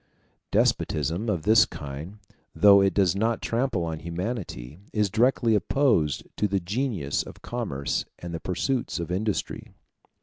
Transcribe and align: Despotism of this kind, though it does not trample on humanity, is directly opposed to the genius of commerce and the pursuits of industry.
Despotism 0.49 1.29
of 1.29 1.43
this 1.43 1.67
kind, 1.67 2.17
though 2.55 2.81
it 2.81 2.91
does 2.95 3.15
not 3.15 3.39
trample 3.39 3.83
on 3.85 3.99
humanity, 3.99 4.79
is 4.91 5.11
directly 5.11 5.53
opposed 5.53 6.23
to 6.37 6.47
the 6.47 6.59
genius 6.59 7.21
of 7.21 7.43
commerce 7.43 8.05
and 8.17 8.33
the 8.33 8.39
pursuits 8.39 8.99
of 8.99 9.11
industry. 9.11 9.69